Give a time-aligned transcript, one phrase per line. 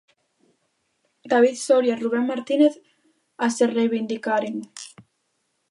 [1.31, 2.73] David Soria e Rubén Martínez
[3.45, 4.55] a se reivindicaren.